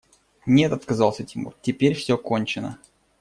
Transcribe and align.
–Нет,– 0.47 0.73
отказался 0.73 1.23
Тимур,– 1.23 1.53
теперь 1.61 1.93
все 1.93 2.17
кончено. 2.17 2.79